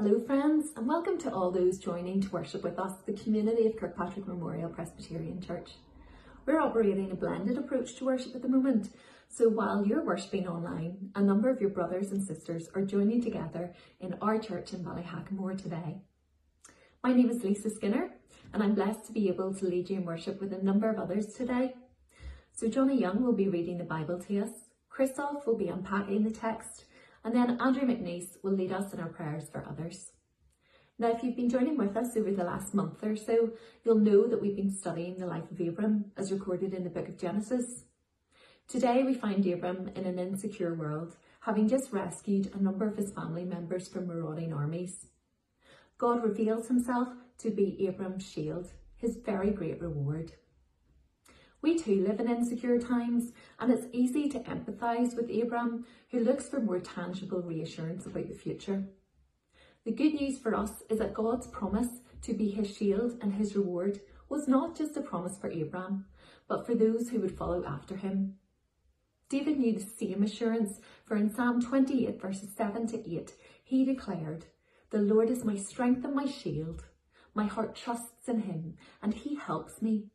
[0.00, 3.76] Hello, friends, and welcome to all those joining to worship with us, the community of
[3.76, 5.72] Kirkpatrick Memorial Presbyterian Church.
[6.46, 8.90] We're operating a blended approach to worship at the moment,
[9.28, 13.74] so while you're worshipping online, a number of your brothers and sisters are joining together
[13.98, 15.96] in our church in Ballyhackamore today.
[17.02, 18.12] My name is Lisa Skinner,
[18.52, 21.00] and I'm blessed to be able to lead you in worship with a number of
[21.00, 21.74] others today.
[22.52, 24.50] So Johnny Young will be reading the Bible to us,
[24.88, 26.84] Christoph will be unpacking the text,
[27.24, 30.12] and then Andrew McNeese will lead us in our prayers for others.
[30.98, 33.50] Now, if you've been joining with us over the last month or so,
[33.84, 37.08] you'll know that we've been studying the life of Abram as recorded in the book
[37.08, 37.84] of Genesis.
[38.66, 43.12] Today, we find Abram in an insecure world, having just rescued a number of his
[43.12, 45.06] family members from marauding armies.
[45.98, 47.08] God reveals himself
[47.38, 50.32] to be Abram's shield, his very great reward.
[51.60, 56.48] We too live in insecure times, and it's easy to empathise with Abram, who looks
[56.48, 58.84] for more tangible reassurance about the future.
[59.84, 63.56] The good news for us is that God's promise to be his shield and his
[63.56, 66.06] reward was not just a promise for Abram,
[66.46, 68.36] but for those who would follow after him.
[69.28, 74.46] David knew the same assurance, for in Psalm 28, verses 7 to 8, he declared,
[74.90, 76.84] The Lord is my strength and my shield.
[77.34, 80.06] My heart trusts in him, and he helps me.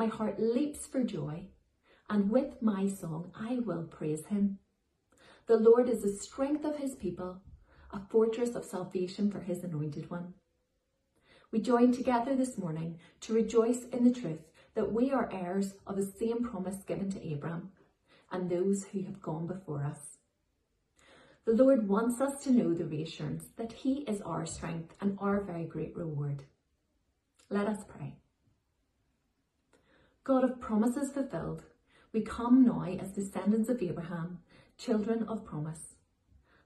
[0.00, 1.48] My heart leaps for joy,
[2.08, 4.58] and with my song I will praise him.
[5.46, 7.42] The Lord is the strength of his people
[7.92, 10.32] a fortress of salvation for his anointed one.
[11.52, 14.40] We join together this morning to rejoice in the truth
[14.72, 17.72] that we are heirs of the same promise given to Abram
[18.32, 20.16] and those who have gone before us.
[21.44, 25.42] The Lord wants us to know the reassurance that He is our strength and our
[25.42, 26.44] very great reward.
[27.50, 28.19] Let us pray.
[30.30, 31.64] God of promises fulfilled,
[32.12, 34.38] we come now as descendants of Abraham,
[34.78, 35.96] children of promise.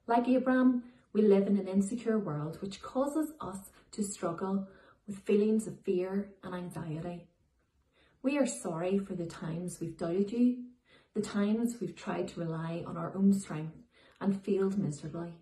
[0.07, 0.83] Like Abraham,
[1.15, 3.57] we live in an insecure world which causes us
[3.93, 4.69] to struggle
[5.07, 7.27] with feelings of fear and anxiety.
[8.23, 10.65] We are sorry for the times we've doubted you,
[11.15, 13.79] the times we've tried to rely on our own strength
[14.21, 15.33] and failed miserably.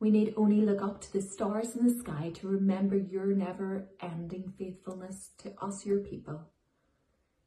[0.00, 3.90] We need only look up to the stars in the sky to remember your never
[4.00, 6.40] ending faithfulness to us, your people.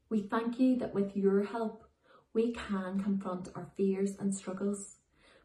[0.09, 1.83] We thank you that with your help,
[2.33, 4.97] we can confront our fears and struggles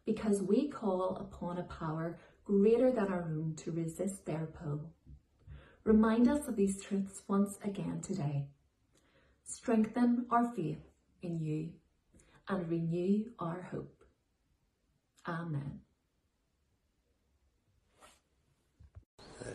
[0.07, 4.91] because we call upon a power greater than our own to resist their pull.
[5.85, 8.47] Remind us of these truths once again today.
[9.45, 10.81] Strengthen our faith
[11.23, 11.71] in you
[12.49, 14.05] and renew our hope.
[15.27, 15.81] Amen.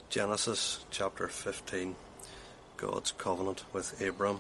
[0.09, 1.95] Genesis chapter 15
[2.77, 4.39] God's covenant with Abram.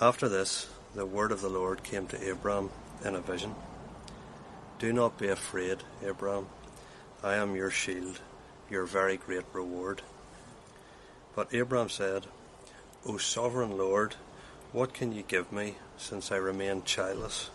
[0.00, 2.70] After this, the word of the Lord came to Abram
[3.04, 3.56] in a vision.
[4.78, 6.46] Do not be afraid, Abram.
[7.20, 8.20] I am your shield,
[8.70, 10.02] your very great reward.
[11.34, 12.26] But Abram said,
[13.04, 14.14] O sovereign Lord,
[14.70, 17.50] what can you give me, since I remain childless?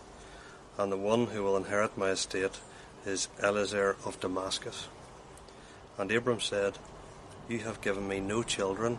[0.76, 2.60] And the one who will inherit my estate
[3.06, 4.88] is Eliezer of Damascus.
[5.96, 6.74] And Abram said,
[7.48, 8.98] You have given me no children,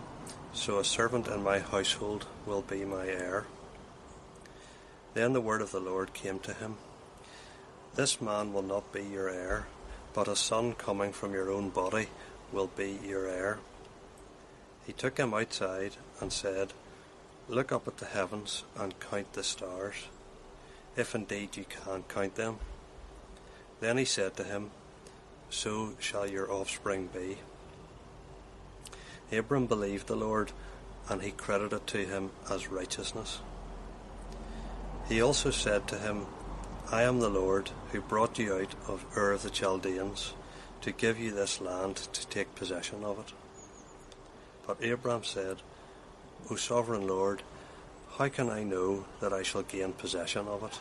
[0.55, 3.45] so a servant in my household will be my heir.
[5.13, 6.77] Then the word of the Lord came to him.
[7.95, 9.67] This man will not be your heir,
[10.13, 12.07] but a son coming from your own body
[12.53, 13.59] will be your heir.
[14.87, 16.71] He took him outside and said,
[17.49, 19.95] Look up at the heavens and count the stars,
[20.95, 22.59] if indeed you can count them.
[23.81, 24.71] Then he said to him,
[25.49, 27.39] So shall your offspring be.
[29.37, 30.51] Abram believed the Lord,
[31.09, 33.39] and he credited to him as righteousness.
[35.07, 36.25] He also said to him,
[36.91, 40.33] I am the Lord who brought you out of Ur of the Chaldeans
[40.81, 43.33] to give you this land to take possession of it.
[44.67, 45.57] But Abram said,
[46.49, 47.41] O sovereign Lord,
[48.17, 50.79] how can I know that I shall gain possession of it?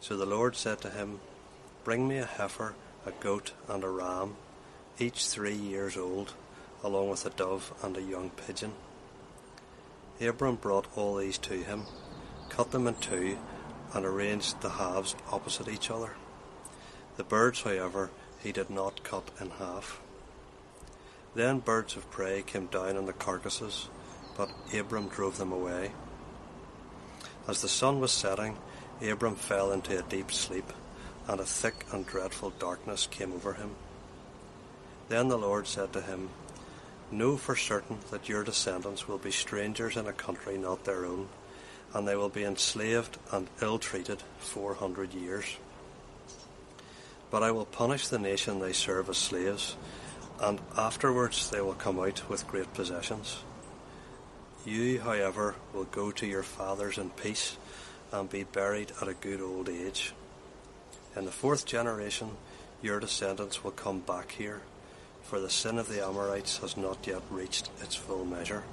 [0.00, 1.20] So the Lord said to him,
[1.84, 2.74] Bring me a heifer,
[3.06, 4.36] a goat, and a ram,
[4.98, 6.34] each three years old,
[6.82, 8.72] along with a dove and a young pigeon.
[10.20, 11.84] Abram brought all these to him,
[12.48, 13.38] cut them in two,
[13.94, 16.12] and arranged the halves opposite each other.
[17.16, 18.10] The birds, however,
[18.42, 20.00] he did not cut in half.
[21.34, 23.88] Then birds of prey came down on the carcasses,
[24.36, 25.92] but Abram drove them away.
[27.48, 28.56] As the sun was setting,
[29.00, 30.72] Abram fell into a deep sleep,
[31.26, 33.74] and a thick and dreadful darkness came over him.
[35.08, 36.30] Then the Lord said to him,
[37.12, 41.28] Know for certain that your descendants will be strangers in a country not their own
[41.94, 45.56] and they will be enslaved and ill treated 400 years.
[47.30, 49.76] But I will punish the nation they serve as slaves,
[50.40, 53.38] and afterwards they will come out with great possessions.
[54.64, 57.56] You, however, will go to your fathers in peace
[58.10, 60.12] and be buried at a good old age.
[61.16, 62.30] In the fourth generation,
[62.80, 64.62] your descendants will come back here,
[65.32, 68.64] for the sin of the Amorites has not yet reached its full measure.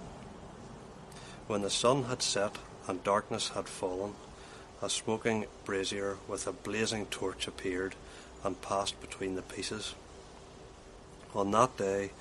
[1.47, 4.15] When the sun had set and darkness had fallen,
[4.81, 7.95] a smoking brazier with a blazing torch appeared
[8.43, 9.95] and passed between the pieces.
[11.33, 12.11] On that day,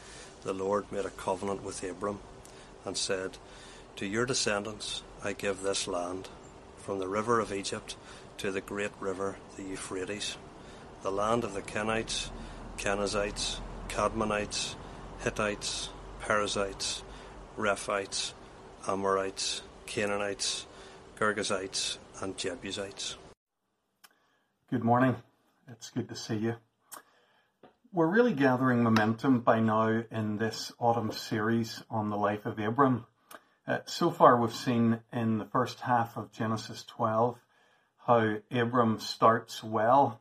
[0.44, 2.20] the Lord made a covenant with Abram
[2.85, 3.38] and said,
[3.96, 6.29] To your descendants I give this land,
[6.76, 7.96] from the river of Egypt
[8.37, 10.37] to the great river, the Euphrates,
[11.02, 12.31] the land of the Kenites,
[12.76, 13.58] Kenizzites,
[13.88, 14.76] Kadmonites,
[15.20, 15.88] Hittites,
[16.20, 17.02] Perizzites,
[17.56, 18.32] Rephaites,
[18.87, 20.67] Amorites, Canaanites,
[21.19, 23.17] Girgashites, and Jebusites.
[24.70, 25.17] Good morning.
[25.70, 26.56] It's good to see you.
[27.93, 33.06] We're really gathering momentum by now in this autumn series on the life of Abram.
[33.67, 37.38] Uh, so far, we've seen in the first half of Genesis 12
[38.06, 40.20] how Abram starts well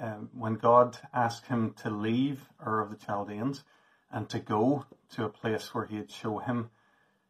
[0.00, 3.62] um, when God asked him to leave Ur of the Chaldeans
[4.10, 6.70] and to go to a place where he'd show him.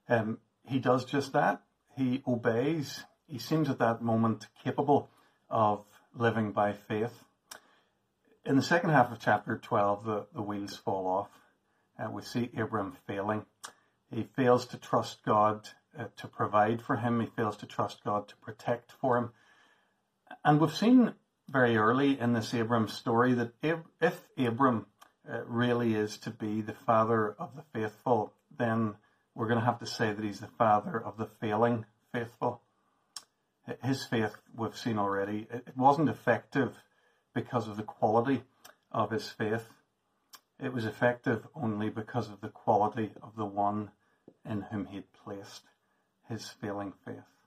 [0.08, 1.62] Um, he does just that.
[1.96, 3.04] He obeys.
[3.26, 5.10] He seems at that moment capable
[5.50, 5.84] of
[6.14, 7.24] living by faith.
[8.44, 11.28] In the second half of chapter 12, the, the wheels fall off.
[11.98, 13.44] Uh, we see Abram failing.
[14.10, 15.68] He fails to trust God
[15.98, 17.20] uh, to provide for him.
[17.20, 19.30] He fails to trust God to protect for him.
[20.44, 21.14] And we've seen
[21.50, 24.86] very early in this Abram story that if Abram
[25.28, 28.94] uh, really is to be the father of the faithful, then
[29.34, 32.60] we're going to have to say that he's the father of the failing faithful.
[33.82, 36.74] His faith, we've seen already, it wasn't effective
[37.34, 38.42] because of the quality
[38.90, 39.68] of his faith.
[40.62, 43.90] It was effective only because of the quality of the one
[44.48, 45.62] in whom he had placed
[46.28, 47.39] his failing faith.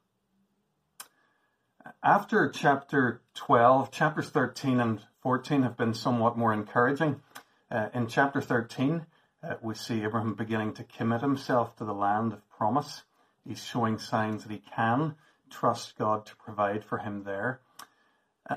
[2.01, 7.21] After chapter 12, chapters 13 and 14 have been somewhat more encouraging.
[7.69, 9.05] Uh, in chapter 13,
[9.43, 13.03] uh, we see Abraham beginning to commit himself to the land of promise.
[13.45, 15.15] He's showing signs that he can
[15.49, 17.59] trust God to provide for him there.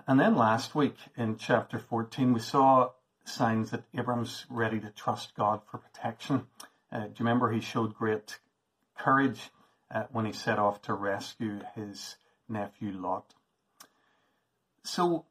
[0.06, 2.90] And then last week in chapter 14, we saw
[3.24, 6.46] signs that Abraham's ready to trust God for protection.
[6.92, 8.38] Uh, do you remember he showed great
[8.96, 9.50] courage
[9.90, 12.16] uh, when he set off to rescue his
[12.48, 13.34] nephew Lot?
[14.82, 15.24] So,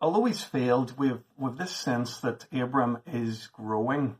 [0.00, 4.16] although he's failed, we've, we've this sense that Abram is growing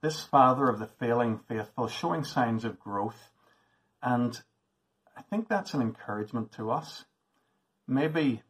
[0.00, 3.30] this father of the failing faithful showing signs of growth.
[4.02, 4.40] And
[5.16, 7.04] I think that's an encouragement to us.
[7.86, 8.42] Maybe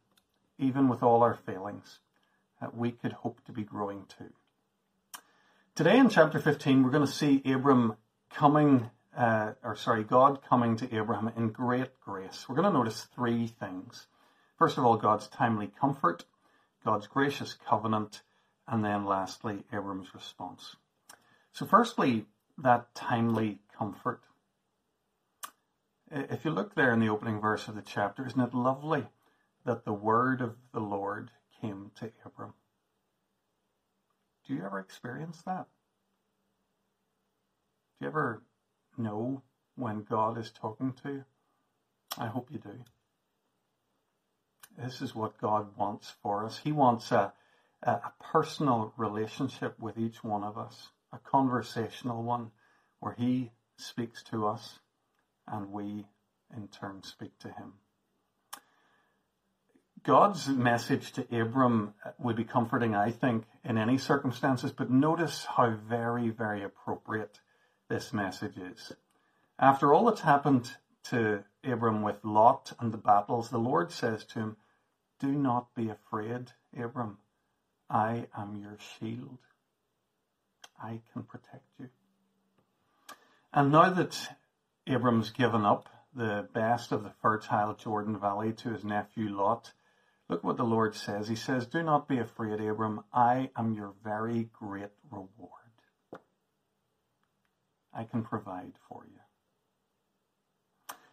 [0.57, 1.99] even with all our failings,
[2.61, 4.31] that we could hope to be growing too.
[5.75, 7.95] Today in chapter 15, we're going to see Abram
[8.29, 12.45] coming, uh, or sorry, God coming to Abraham in great grace.
[12.47, 14.07] We're going to notice three things.
[14.57, 16.25] First of all, God's timely comfort,
[16.85, 18.21] God's gracious covenant,
[18.67, 20.75] and then lastly, Abram's response.
[21.51, 22.25] So, firstly,
[22.57, 24.21] that timely comfort.
[26.09, 29.05] If you look there in the opening verse of the chapter, isn't it lovely
[29.65, 31.31] that the word of the Lord
[31.61, 32.53] came to Abram?
[34.45, 35.67] Do you ever experience that?
[37.99, 38.41] Do you ever
[38.97, 39.41] know
[39.75, 41.25] when God is talking to you?
[42.17, 42.83] I hope you do.
[44.77, 46.59] This is what God wants for us.
[46.63, 47.33] He wants a,
[47.83, 52.51] a personal relationship with each one of us a conversational one
[52.99, 54.79] where he speaks to us
[55.47, 56.05] and we
[56.55, 57.73] in turn speak to him.
[60.03, 65.75] God's message to Abram would be comforting, I think, in any circumstances, but notice how
[65.87, 67.39] very, very appropriate
[67.91, 68.93] this message is.
[69.59, 70.71] After all that's happened
[71.09, 74.57] to Abram with Lot and the battles, the Lord says to him,
[75.19, 77.17] Do not be afraid, Abram.
[77.89, 79.39] I am your shield.
[80.81, 81.89] I can protect you.
[83.53, 84.37] And now that
[84.87, 89.73] Abram's given up the best of the fertile Jordan Valley to his nephew Lot,
[90.29, 91.27] look what the Lord says.
[91.27, 93.03] He says, Do not be afraid, Abram.
[93.13, 95.60] I am your very great reward.
[97.93, 99.19] I can provide for you.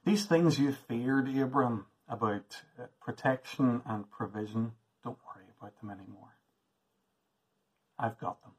[0.05, 4.73] These things you feared, Abram, about uh, protection and provision,
[5.05, 6.37] don't worry about them anymore.
[7.99, 8.53] I've got them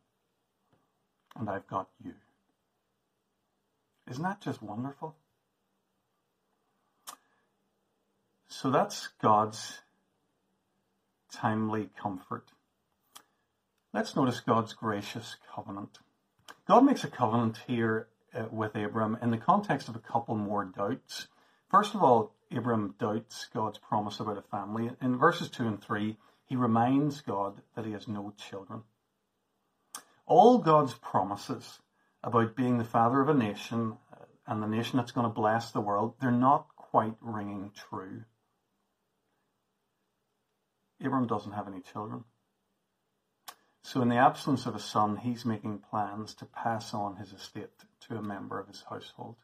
[1.40, 2.14] and I've got you.
[4.10, 5.16] Isn't that just wonderful?
[8.48, 9.82] So that's God's
[11.32, 12.52] timely comfort.
[13.94, 16.00] Let's notice God's gracious covenant.
[16.70, 20.66] God makes a covenant here uh, with Abram in the context of a couple more
[20.66, 21.28] doubts.
[21.68, 24.92] First of all, Abram doubts God's promise about a family.
[25.02, 28.84] In verses 2 and 3, he reminds God that he has no children.
[30.28, 31.80] All God's promises
[32.24, 35.72] about being the father of a nation uh, and the nation that's going to bless
[35.72, 38.26] the world, they're not quite ringing true.
[41.04, 42.26] Abram doesn't have any children.
[43.82, 47.70] So, in the absence of a son, he's making plans to pass on his estate
[48.08, 49.36] to a member of his household.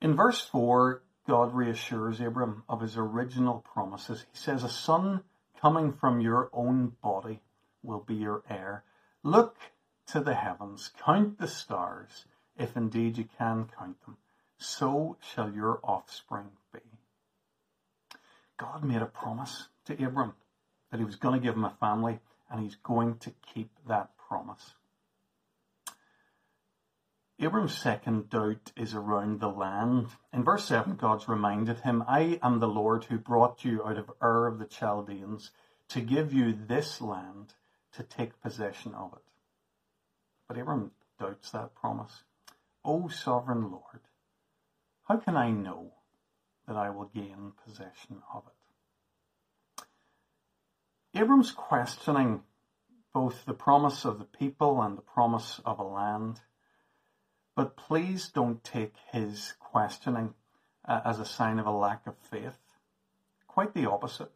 [0.00, 4.24] In verse 4, God reassures Abram of his original promises.
[4.32, 5.22] He says, A son
[5.60, 7.40] coming from your own body
[7.82, 8.84] will be your heir.
[9.22, 9.56] Look
[10.08, 12.24] to the heavens, count the stars,
[12.56, 14.16] if indeed you can count them.
[14.56, 16.80] So shall your offspring be.
[18.58, 20.34] God made a promise to Abram
[20.90, 22.18] that he was going to give him a family
[22.50, 24.74] and he's going to keep that promise.
[27.38, 30.08] Abram's second doubt is around the land.
[30.30, 34.10] In verse 7, God's reminded him, I am the Lord who brought you out of
[34.20, 35.50] Ur of the Chaldeans
[35.88, 37.54] to give you this land
[37.92, 39.22] to take possession of it.
[40.46, 42.24] But Abram doubts that promise.
[42.84, 44.00] O sovereign Lord,
[45.08, 45.92] how can I know
[46.66, 48.59] that I will gain possession of it?
[51.14, 52.42] Abram's questioning
[53.12, 56.40] both the promise of the people and the promise of a land.
[57.56, 60.34] But please don't take his questioning
[60.86, 62.58] uh, as a sign of a lack of faith.
[63.48, 64.30] Quite the opposite.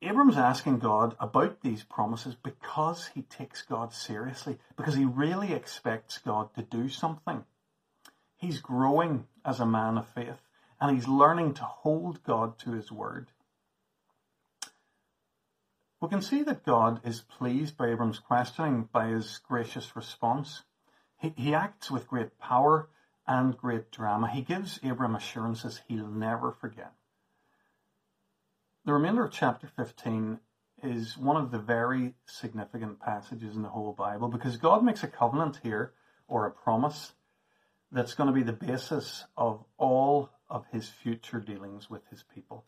[0.00, 6.18] Abram's asking God about these promises because he takes God seriously, because he really expects
[6.18, 7.44] God to do something.
[8.36, 10.40] He's growing as a man of faith
[10.80, 13.28] and he's learning to hold God to his word.
[16.00, 20.62] We can see that God is pleased by Abram's questioning, by his gracious response.
[21.16, 22.88] He, he acts with great power
[23.26, 24.30] and great drama.
[24.30, 26.92] He gives Abram assurances he'll never forget.
[28.84, 30.38] The remainder of chapter 15
[30.82, 35.08] is one of the very significant passages in the whole Bible because God makes a
[35.08, 35.92] covenant here,
[36.28, 37.12] or a promise,
[37.90, 42.64] that's going to be the basis of all of his future dealings with his people.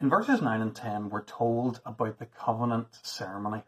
[0.00, 3.62] In verses 9 and 10, we're told about the covenant ceremony.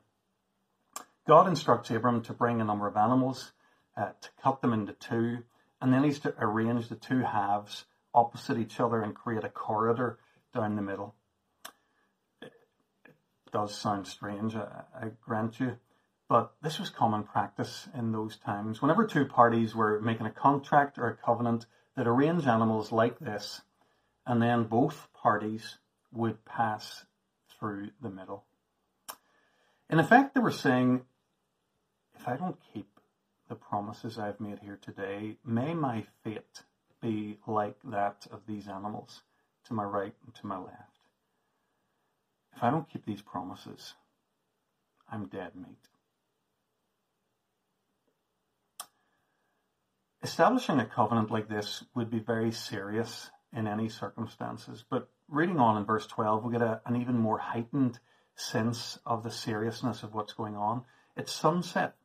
[1.26, 3.52] God instructs Abram to bring a number of animals,
[3.96, 5.44] uh, to cut them into two,
[5.80, 10.18] and then he's to arrange the two halves opposite each other and create a corridor
[10.52, 11.14] down the middle.
[12.42, 12.52] It
[13.52, 15.78] does sound strange, I, I grant you,
[16.28, 18.82] but this was common practice in those times.
[18.82, 21.66] Whenever two parties were making a contract or a covenant,
[21.96, 23.62] they'd arrange animals like this,
[24.26, 25.78] and then both parties
[26.16, 27.04] would pass
[27.58, 28.44] through the middle.
[29.88, 31.02] In effect, they were saying,
[32.18, 32.88] if I don't keep
[33.48, 36.62] the promises I've made here today, may my fate
[37.00, 39.22] be like that of these animals
[39.66, 40.98] to my right and to my left.
[42.56, 43.94] If I don't keep these promises,
[45.10, 45.88] I'm dead meat.
[50.22, 55.76] Establishing a covenant like this would be very serious in any circumstances, but reading on
[55.76, 57.98] in verse 12, we get a, an even more heightened
[58.34, 60.84] sense of the seriousness of what's going on.
[61.16, 61.96] It's sunset,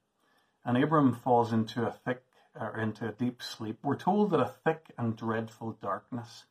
[0.65, 2.23] and Abram falls into a thick
[2.59, 3.79] or into a deep sleep.
[3.83, 6.45] We're told that a thick and dreadful darkness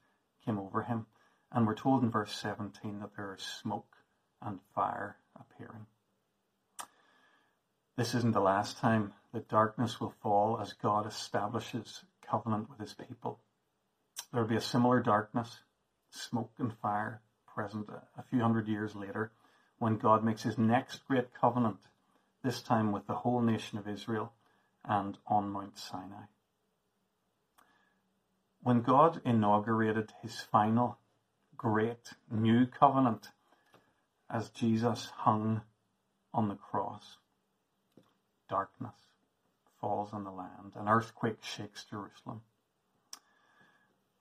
[0.45, 1.07] came over him,
[1.53, 3.97] and we're told in verse 17 that there is smoke
[4.41, 5.87] and fire appearing.
[7.97, 12.95] This isn't the last time that darkness will fall as God establishes covenant with his
[12.95, 13.41] people.
[14.33, 15.61] There will be a similar darkness
[16.11, 19.33] smoke and fire present a few hundred years later
[19.79, 21.79] when God makes his next great covenant,
[22.43, 24.33] this time with the whole nation of Israel
[24.85, 26.25] and on Mount Sinai.
[28.62, 30.99] When God inaugurated his final
[31.57, 33.29] great new covenant
[34.29, 35.62] as Jesus hung
[36.33, 37.17] on the cross,
[38.49, 38.95] darkness
[39.81, 42.43] falls on the land, an earthquake shakes Jerusalem.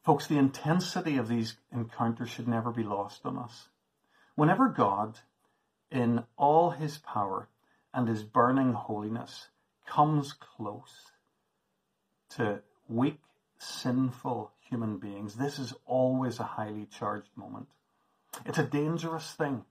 [0.03, 3.68] Folks, the intensity of these encounters should never be lost on us.
[4.36, 5.20] Whenever God,
[5.91, 7.50] in all his power
[7.94, 9.50] and his burning holiness,
[9.86, 11.12] comes close
[12.29, 13.20] to weak,
[13.58, 17.68] sinful human beings, this is always a highly charged moment.
[18.46, 19.65] It's a dangerous thing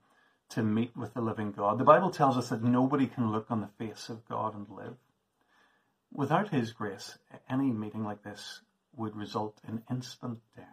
[0.49, 1.77] to meet with the living God.
[1.77, 4.97] The Bible tells us that nobody can look on the face of God and live.
[6.11, 7.17] Without his grace,
[7.49, 8.61] any meeting like this
[8.99, 10.65] would result in instant death.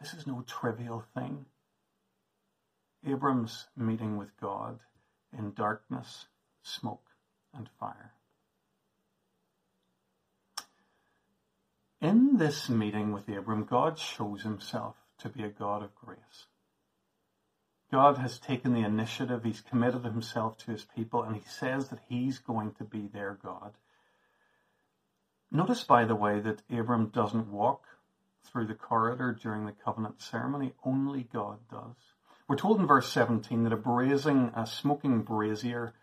[0.00, 1.46] This is no trivial thing.
[3.06, 4.80] Abram's meeting with God
[5.36, 6.26] in darkness,
[6.62, 7.06] smoke,
[7.54, 8.12] and fire.
[12.00, 16.46] In this meeting with Abram, God shows himself to be a God of grace.
[17.90, 22.00] God has taken the initiative, he's committed himself to his people, and he says that
[22.08, 23.72] he's going to be their God.
[25.54, 27.84] Notice, by the way, that Abram doesn't walk
[28.42, 31.94] through the corridor during the covenant ceremony, only God does.
[32.48, 35.94] We're told in verse 17 that a blazing, a smoking brazier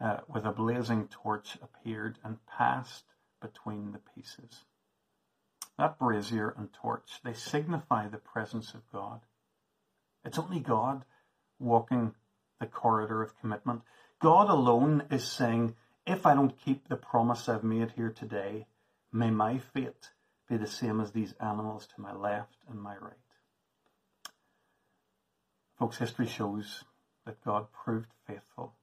[0.00, 3.02] uh, with a blazing torch appeared and passed
[3.42, 4.64] between the pieces.
[5.76, 9.22] That brazier and torch, they signify the presence of God.
[10.24, 11.04] It's only God
[11.58, 12.14] walking
[12.60, 13.82] the corridor of commitment.
[14.20, 15.74] God alone is saying,
[16.06, 18.68] if I don't keep the promise I've made here today,
[19.14, 20.10] may my fate
[20.48, 23.12] be the same as these animals to my left and my right.
[25.78, 26.82] Folks, history shows
[27.24, 28.74] that God proved faithful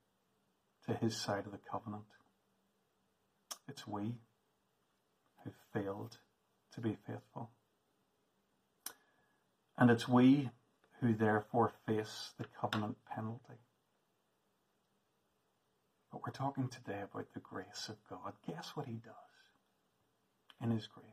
[0.88, 2.05] to his side of the covenant.
[3.67, 4.13] It's we
[5.43, 6.17] who failed
[6.73, 7.50] to be faithful.
[9.77, 10.50] And it's we
[11.01, 13.59] who therefore face the covenant penalty.
[16.11, 18.33] But we're talking today about the grace of God.
[18.47, 19.30] Guess what he does
[20.61, 21.05] in his grace?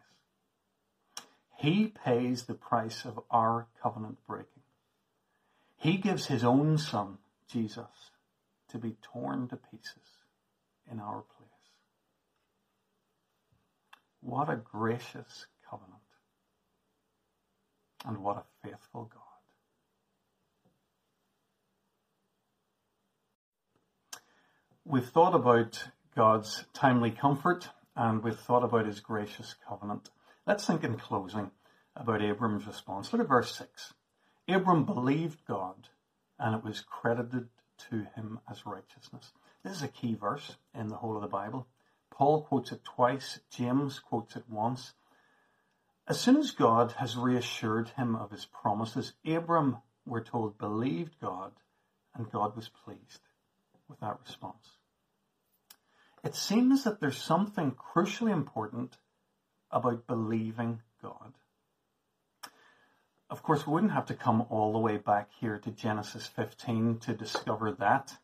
[1.57, 4.63] He pays the price of our covenant breaking.
[5.77, 7.19] He gives his own son,
[7.51, 8.11] Jesus,
[8.69, 10.25] to be torn to pieces
[10.91, 11.49] in our place.
[14.21, 15.95] What a gracious covenant.
[18.05, 19.23] And what a faithful God.
[24.85, 30.09] We've thought about God's timely comfort and we've thought about his gracious covenant.
[30.47, 31.51] Let's think in closing
[31.97, 33.13] about Abram's response.
[33.13, 33.93] Look at verse 6.
[34.49, 35.89] Abram believed God
[36.39, 37.49] and it was credited
[37.91, 39.33] to him as righteousness.
[39.65, 41.67] This is a key verse in the whole of the Bible.
[42.11, 44.95] Paul quotes it twice, James quotes it once.
[46.07, 51.53] As soon as God has reassured him of his promises, Abram, we're told, believed God
[52.15, 53.21] and God was pleased
[53.89, 54.78] with that response.
[56.25, 58.97] It seems that there's something crucially important
[59.71, 61.35] about believing God.
[63.31, 66.99] Of course, we wouldn't have to come all the way back here to Genesis 15
[67.01, 68.17] to discover that.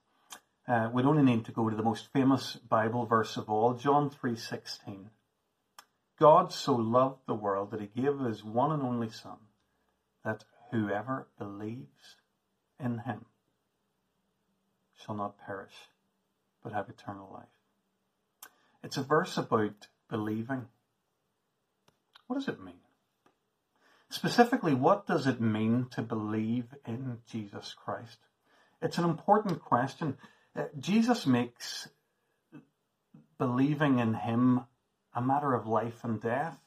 [0.67, 4.09] Uh, we'd only need to go to the most famous Bible verse of all, John
[4.09, 5.11] 3:16.
[6.19, 9.39] God so loved the world that he gave his one and only son
[10.25, 12.17] that whoever believes
[12.81, 13.27] in him
[14.95, 15.91] shall not perish
[16.63, 17.54] but have eternal life.
[18.85, 20.67] It's a verse about believing.
[22.27, 22.75] What does it mean?
[24.11, 28.19] Specifically, what does it mean to believe in Jesus Christ?
[28.83, 30.19] It's an important question.
[30.55, 31.89] Uh, Jesus makes
[33.39, 34.61] believing in him
[35.15, 36.59] a matter of life and death.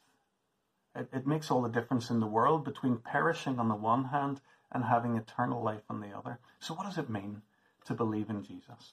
[0.96, 4.40] It, it makes all the difference in the world between perishing on the one hand
[4.72, 6.40] and having eternal life on the other.
[6.58, 7.42] So, what does it mean
[7.86, 8.92] to believe in Jesus?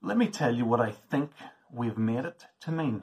[0.00, 1.32] Let me tell you what I think
[1.72, 3.02] we've made it to mean.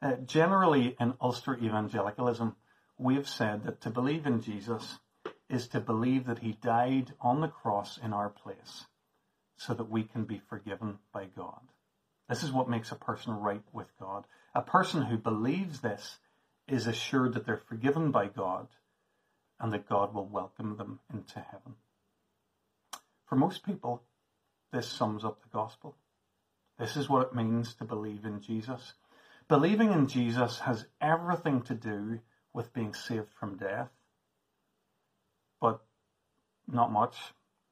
[0.00, 2.56] Uh, generally, in Ulster evangelicalism,
[2.98, 4.98] we have said that to believe in Jesus
[5.50, 8.86] is to believe that he died on the cross in our place
[9.56, 11.60] so that we can be forgiven by God.
[12.26, 14.24] This is what makes a person right with God.
[14.54, 16.18] A person who believes this
[16.66, 18.68] is assured that they're forgiven by God
[19.60, 21.74] and that God will welcome them into heaven.
[23.26, 24.02] For most people,
[24.72, 25.94] this sums up the gospel.
[26.78, 28.94] This is what it means to believe in Jesus.
[29.48, 32.20] Believing in Jesus has everything to do
[32.52, 33.90] with being saved from death,
[35.60, 35.82] but
[36.66, 37.16] not much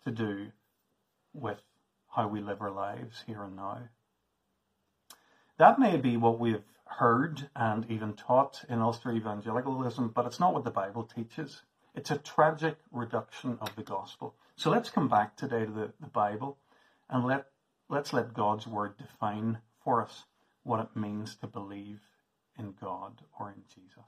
[0.05, 0.53] to do
[1.33, 1.61] with
[2.09, 3.79] how we live our lives here and now.
[5.59, 10.53] That may be what we've heard and even taught in Ulster evangelicalism, but it's not
[10.53, 11.63] what the Bible teaches.
[11.95, 14.35] It's a tragic reduction of the gospel.
[14.57, 16.59] So let's come back today to the, the Bible
[17.11, 17.47] and let,
[17.89, 20.25] let's let God's word define for us
[20.63, 22.01] what it means to believe
[22.59, 24.05] in God or in Jesus.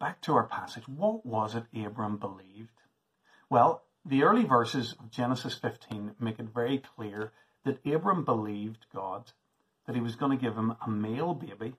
[0.00, 0.86] Back to our passage.
[0.88, 2.70] What was it Abram believed?
[3.50, 7.32] Well, the early verses of Genesis 15 make it very clear
[7.64, 9.32] that Abram believed God,
[9.86, 11.74] that he was going to give him a male baby,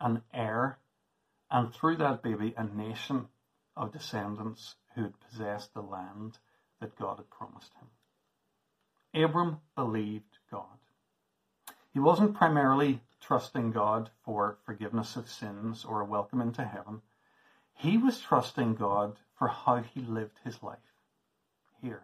[0.00, 0.78] an heir,
[1.50, 3.28] and through that baby, a nation
[3.76, 6.38] of descendants who had possessed the land
[6.80, 7.88] that God had promised him.
[9.22, 10.78] Abram believed God.
[11.92, 17.02] He wasn't primarily trusting God for forgiveness of sins or a welcome into heaven.
[17.74, 20.78] He was trusting God for how he lived his life
[21.80, 22.02] here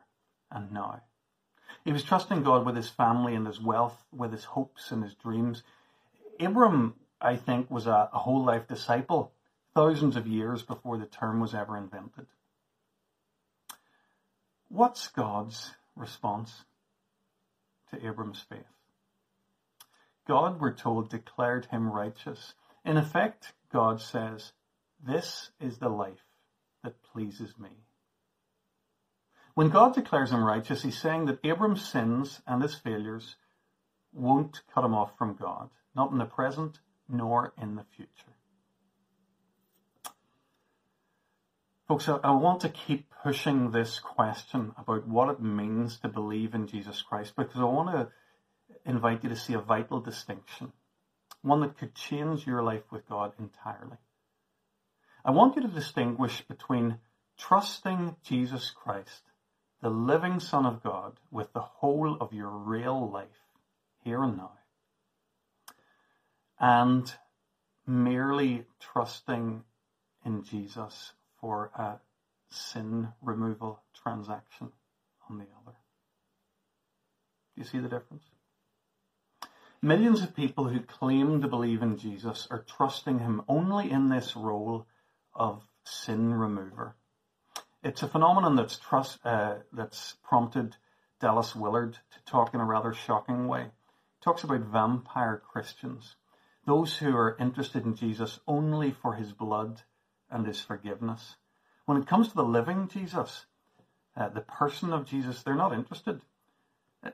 [0.50, 1.02] and now.
[1.84, 5.14] He was trusting God with his family and his wealth, with his hopes and his
[5.14, 5.62] dreams.
[6.40, 9.32] Abram, I think, was a, a whole life disciple
[9.74, 12.26] thousands of years before the term was ever invented.
[14.68, 16.64] What's God's response
[17.94, 18.66] to Abram's faith?
[20.26, 22.54] God, we're told, declared him righteous.
[22.84, 24.52] In effect, God says,
[25.04, 26.24] This is the life
[26.82, 27.70] that pleases me.
[29.54, 33.36] When God declares him righteous, he's saying that Abram's sins and his failures
[34.12, 38.33] won't cut him off from God, not in the present nor in the future.
[41.86, 46.66] Folks, I want to keep pushing this question about what it means to believe in
[46.66, 48.08] Jesus Christ because I want to
[48.86, 50.72] invite you to see a vital distinction,
[51.42, 53.98] one that could change your life with God entirely.
[55.26, 57.00] I want you to distinguish between
[57.36, 59.20] trusting Jesus Christ,
[59.82, 63.26] the living Son of God, with the whole of your real life,
[64.02, 64.52] here and now,
[66.58, 67.12] and
[67.86, 69.64] merely trusting
[70.24, 71.12] in Jesus
[71.44, 72.00] for a
[72.48, 74.72] sin removal transaction
[75.28, 75.76] on the other.
[77.54, 78.24] Do you see the difference?
[79.82, 84.34] Millions of people who claim to believe in Jesus are trusting him only in this
[84.34, 84.86] role
[85.34, 86.96] of sin remover.
[87.82, 90.76] It's a phenomenon that's trust uh, that's prompted
[91.20, 93.64] Dallas Willard to talk in a rather shocking way.
[93.64, 96.16] He talks about vampire Christians,
[96.64, 99.82] those who are interested in Jesus only for his blood
[100.34, 101.36] and his forgiveness.
[101.86, 103.46] When it comes to the living Jesus,
[104.16, 106.20] uh, the person of Jesus, they're not interested.
[107.02, 107.10] Uh,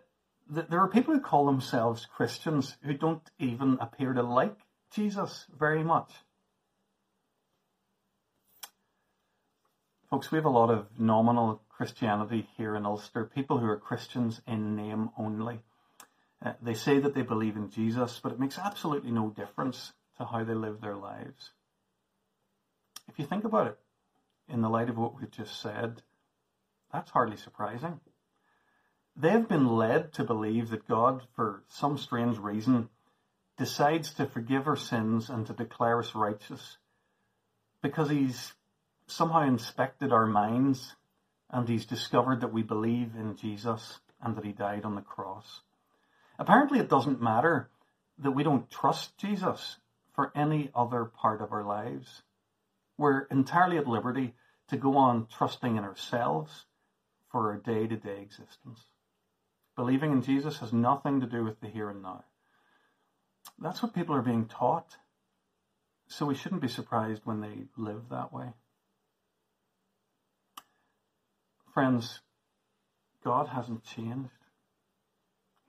[0.48, 4.58] there are people who call themselves Christians who don't even appear to like
[4.90, 6.12] Jesus very much.
[10.08, 14.40] Folks, we have a lot of nominal Christianity here in Ulster, people who are Christians
[14.46, 15.60] in name only.
[16.44, 20.24] Uh, they say that they believe in Jesus, but it makes absolutely no difference to
[20.24, 21.52] how they live their lives.
[23.10, 23.78] If you think about it,
[24.48, 26.00] in the light of what we've just said,
[26.92, 27.98] that's hardly surprising.
[29.16, 32.88] They've been led to believe that God, for some strange reason,
[33.58, 36.78] decides to forgive our sins and to declare us righteous
[37.82, 38.52] because he's
[39.08, 40.94] somehow inspected our minds
[41.50, 45.62] and he's discovered that we believe in Jesus and that he died on the cross.
[46.38, 47.70] Apparently, it doesn't matter
[48.18, 49.78] that we don't trust Jesus
[50.14, 52.22] for any other part of our lives.
[53.00, 54.34] We're entirely at liberty
[54.68, 56.66] to go on trusting in ourselves
[57.32, 58.78] for our day to day existence.
[59.74, 62.24] Believing in Jesus has nothing to do with the here and now.
[63.58, 64.98] That's what people are being taught.
[66.08, 68.48] So we shouldn't be surprised when they live that way.
[71.72, 72.20] Friends,
[73.24, 74.28] God hasn't changed.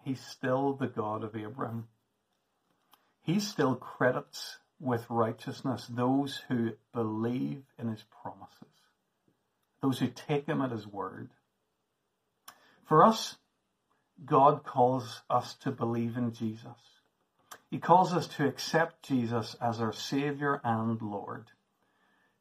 [0.03, 1.87] He's still the God of Abraham.
[3.21, 8.57] He still credits with righteousness those who believe in his promises,
[9.81, 11.29] those who take him at his word.
[12.85, 13.37] For us,
[14.25, 16.91] God calls us to believe in Jesus.
[17.69, 21.47] He calls us to accept Jesus as our Savior and Lord.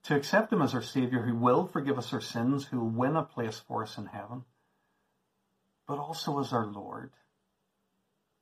[0.04, 3.16] To accept Him as our Savior who will forgive us our sins, who will win
[3.16, 4.44] a place for us in heaven,
[5.86, 7.12] but also as our Lord.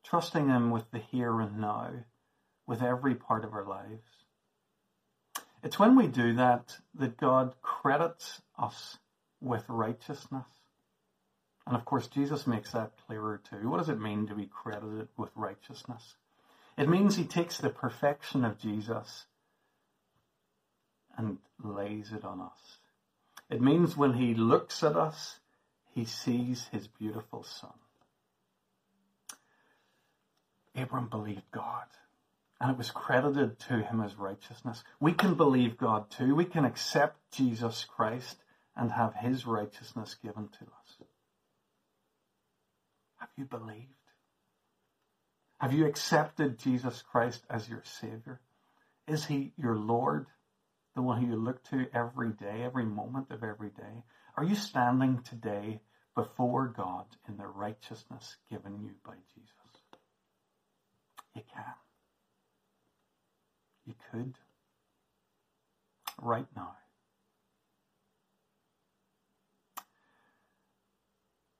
[0.02, 1.92] Trusting Him with the here and now
[2.68, 4.04] with every part of our lives.
[5.64, 8.98] It's when we do that that God credits us
[9.40, 10.46] with righteousness.
[11.66, 13.68] And of course, Jesus makes that clearer too.
[13.68, 16.16] What does it mean to be credited with righteousness?
[16.76, 19.24] It means he takes the perfection of Jesus
[21.16, 22.78] and lays it on us.
[23.50, 25.40] It means when he looks at us,
[25.94, 27.72] he sees his beautiful son.
[30.76, 31.86] Abram believed God
[32.60, 34.82] and it was credited to him as righteousness.
[35.00, 36.34] We can believe God too.
[36.34, 38.36] We can accept Jesus Christ
[38.76, 41.08] and have his righteousness given to us.
[43.18, 43.94] Have you believed?
[45.60, 48.40] Have you accepted Jesus Christ as your Savior?
[49.06, 50.26] Is he your Lord,
[50.94, 54.04] the one who you look to every day, every moment of every day?
[54.36, 55.80] Are you standing today
[56.14, 59.52] before God in the righteousness given you by Jesus?
[61.34, 61.64] You can.
[63.88, 64.34] You could.
[66.20, 66.72] Right now.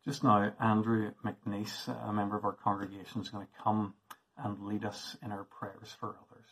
[0.04, 3.94] Just now, Andrew McNeese, a member of our congregation, is going to come
[4.36, 6.50] and lead us in our prayers for others.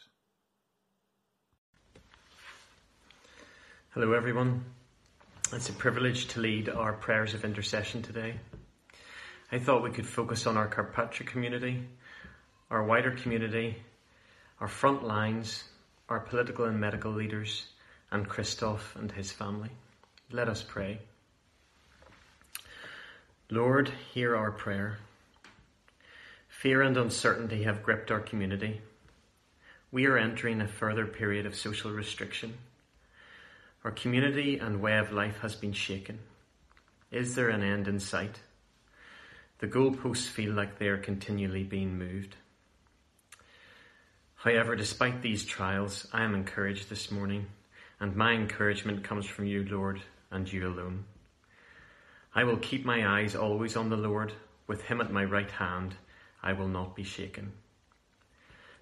[3.90, 4.64] Hello, everyone.
[5.52, 8.36] It's a privilege to lead our prayers of intercession today.
[9.52, 11.86] I thought we could focus on our Kirkpatrick community,
[12.70, 13.76] our wider community,
[14.60, 15.64] our front lines,
[16.08, 17.66] our political and medical leaders,
[18.10, 19.70] and Christoph and his family.
[20.30, 21.00] Let us pray.
[23.50, 24.98] Lord, hear our prayer.
[26.48, 28.80] Fear and uncertainty have gripped our community.
[29.92, 32.54] We are entering a further period of social restriction.
[33.84, 36.18] Our community and way of life has been shaken.
[37.12, 38.40] Is there an end in sight?
[39.58, 42.34] The goalposts feel like they are continually being moved.
[44.36, 47.46] However, despite these trials, I am encouraged this morning,
[48.00, 51.04] and my encouragement comes from you, Lord, and you alone.
[52.34, 54.32] I will keep my eyes always on the Lord,
[54.66, 55.94] with him at my right hand,
[56.42, 57.52] I will not be shaken.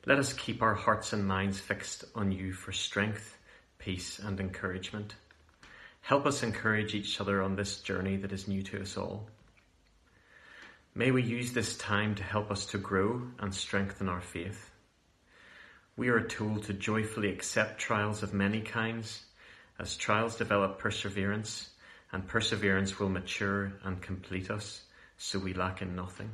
[0.07, 3.38] Let us keep our hearts and minds fixed on you for strength
[3.85, 5.14] peace, and encouragement.
[6.01, 9.29] Help us encourage each other on this journey that is new to us all.
[10.95, 14.71] May we use this time to help us to grow and strengthen our faith.
[15.96, 19.24] We are told to joyfully accept trials of many kinds,
[19.78, 21.70] as trials develop perseverance,
[22.12, 24.83] and perseverance will mature and complete us,
[25.18, 26.30] so we lack in nothing.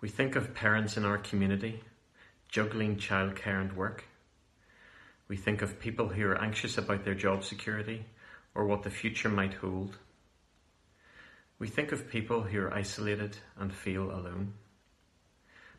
[0.00, 1.82] We think of parents in our community
[2.48, 4.04] juggling childcare and work.
[5.28, 8.06] We think of people who are anxious about their job security
[8.54, 9.98] or what the future might hold.
[11.58, 14.54] We think of people who are isolated and feel alone.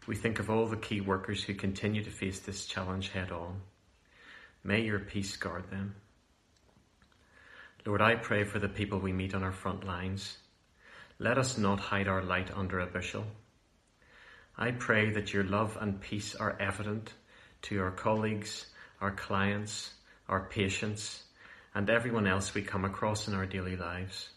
[0.10, 3.62] We think of all the key workers who continue to face this challenge head on.
[4.64, 5.94] May your peace guard them.
[7.86, 10.36] Lord, I pray for the people we meet on our front lines.
[11.20, 13.24] Let us not hide our light under a bushel.
[14.58, 17.14] I pray that your love and peace are evident
[17.62, 18.66] to our colleagues
[19.02, 19.94] our clients,
[20.28, 21.24] our patients,
[21.76, 24.30] and everyone else we come across in our daily lives.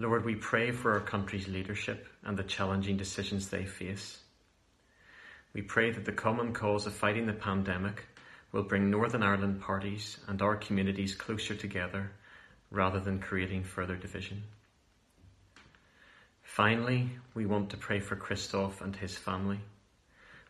[0.00, 4.18] Lord, we pray for our country's leadership and the challenging decisions they face.
[5.52, 8.04] We pray that the common cause of fighting the pandemic
[8.52, 12.12] will bring Northern Ireland parties and our communities closer together
[12.70, 14.44] rather than creating further division.
[16.42, 19.58] Finally, we want to pray for Christoph and his family.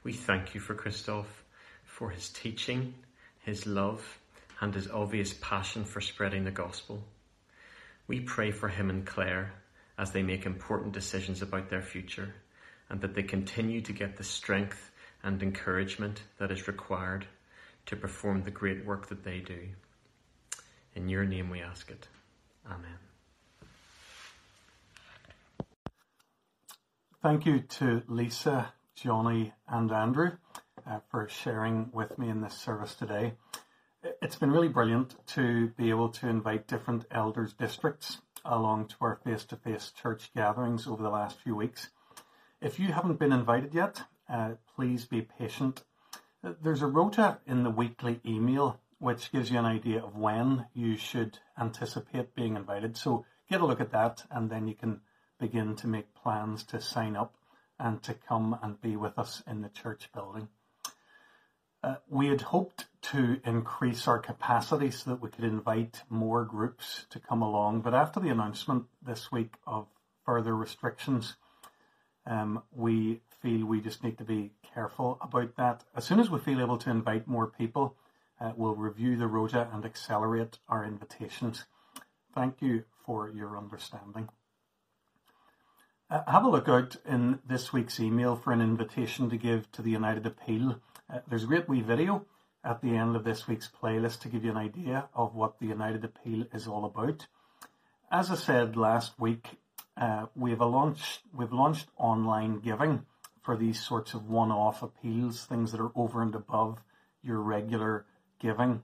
[0.05, 1.45] We thank you for Christoph
[1.85, 2.93] for his teaching,
[3.41, 4.19] his love,
[4.61, 7.03] and his obvious passion for spreading the gospel.
[8.09, 9.53] We pray for him and Claire
[9.99, 12.35] as they make important decisions about their future
[12.89, 14.91] and that they continue to get the strength
[15.23, 17.27] and encouragement that is required
[17.87, 19.61] to perform the great work that they do.
[20.95, 22.09] In your name we ask it.
[22.67, 22.99] Amen.
[27.23, 30.33] Thank you to Lisa, Johnny, and Andrew
[30.89, 33.35] uh, for sharing with me in this service today.
[34.23, 39.17] It's been really brilliant to be able to invite different elders districts along to our
[39.17, 41.91] face to face church gatherings over the last few weeks.
[42.61, 45.83] If you haven't been invited yet, uh, please be patient.
[46.45, 50.67] Uh, there's a rota in the weekly email which gives you an idea of when
[50.75, 52.97] you should anticipate being invited.
[52.97, 55.01] So get a look at that and then you can
[55.41, 57.35] begin to make plans to sign up
[57.81, 60.49] and to come and be with us in the church building.
[61.83, 67.07] Uh, we had hoped to increase our capacity so that we could invite more groups
[67.11, 69.87] to come along, but after the announcement this week of
[70.25, 71.37] further restrictions,
[72.27, 75.85] um, we feel we just need to be careful about that.
[75.95, 77.97] As soon as we feel able to invite more people,
[78.41, 81.65] uh, we'll review the rota and accelerate our invitations.
[82.35, 84.29] Thank you for your understanding.
[86.11, 89.83] Uh, have a look out in this week's email for an invitation to give to
[89.83, 90.81] the United Appeal.
[91.11, 92.27] Uh, there's a great wee video
[92.65, 95.67] at the end of this week's playlist to give you an idea of what the
[95.67, 97.27] United Appeal is all about.
[98.11, 99.59] As I said last week,
[99.97, 103.07] uh, we've launched we've launched online giving
[103.43, 106.79] for these sorts of one-off appeals, things that are over and above
[107.23, 108.05] your regular
[108.39, 108.83] giving.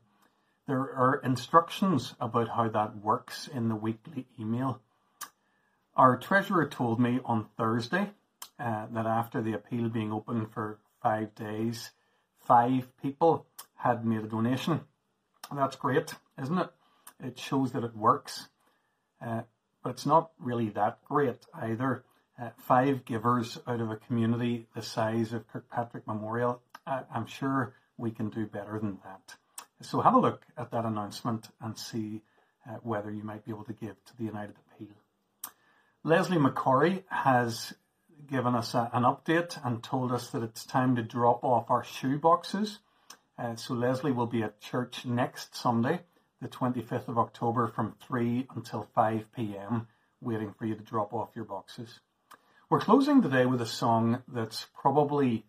[0.67, 4.81] There are instructions about how that works in the weekly email.
[5.95, 8.11] Our treasurer told me on Thursday
[8.59, 11.91] uh, that after the appeal being open for five days,
[12.47, 14.81] five people had made a donation.
[15.55, 16.71] That's great, isn't it?
[17.23, 18.49] It shows that it works.
[19.25, 19.43] Uh,
[19.83, 22.05] but it's not really that great either.
[22.41, 27.75] Uh, five givers out of a community the size of Kirkpatrick Memorial, uh, I'm sure
[27.97, 29.37] we can do better than that.
[29.83, 32.23] So have a look at that announcement and see
[32.69, 34.97] uh, whether you might be able to give to the United Appeal.
[36.03, 37.73] Leslie McCorry has
[38.27, 41.85] given us a, an update and told us that it's time to drop off our
[41.85, 42.79] shoe boxes.
[43.39, 46.01] Uh, so Leslie will be at church next Sunday
[46.41, 49.89] the 25th of October from 3 until 5 pm,
[50.21, 52.01] waiting for you to drop off your boxes.
[52.69, 55.47] We're closing today with a song that's probably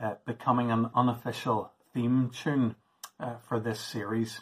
[0.00, 2.76] uh, becoming an unofficial theme tune
[3.18, 4.40] uh, for this series.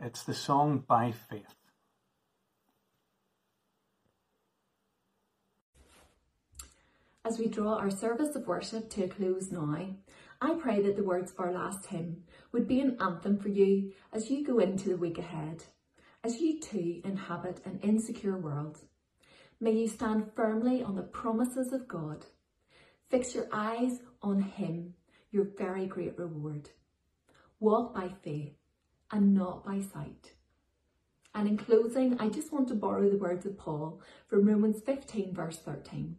[0.00, 1.54] It's the song By Faith.
[7.26, 9.96] As we draw our service of worship to a close now,
[10.42, 13.94] I pray that the words of our last hymn would be an anthem for you
[14.12, 15.64] as you go into the week ahead,
[16.22, 18.80] as you too inhabit an insecure world.
[19.58, 22.26] May you stand firmly on the promises of God.
[23.08, 24.92] Fix your eyes on Him,
[25.30, 26.68] your very great reward.
[27.58, 28.58] Walk by faith
[29.10, 30.34] and not by sight.
[31.34, 35.32] And in closing, I just want to borrow the words of Paul from Romans 15,
[35.32, 36.18] verse 13.